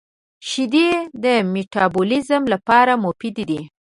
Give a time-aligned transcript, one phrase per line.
[0.49, 0.87] •شیدې
[1.23, 3.61] د مټابولیزم لپاره مفید دي.